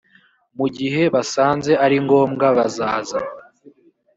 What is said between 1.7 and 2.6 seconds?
ari ngombwa